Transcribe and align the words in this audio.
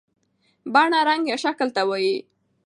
بڼه 0.73 0.99
رنګ 1.09 1.23
یا 1.31 1.37
شکل 1.45 1.67
ته 1.75 1.81
وایي. 1.89 2.15